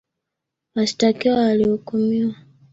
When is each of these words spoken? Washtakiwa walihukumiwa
Washtakiwa 0.75 1.35
walihukumiwa 1.37 2.35